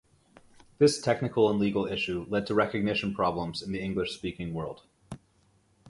This 0.79 0.99
technical 0.99 1.47
and 1.47 1.59
legal 1.59 1.85
issue 1.85 2.25
led 2.27 2.47
to 2.47 2.55
recognition 2.55 3.13
problems 3.13 3.61
in 3.61 3.71
the 3.71 3.81
English-speaking 3.83 4.51
world. 4.51 4.81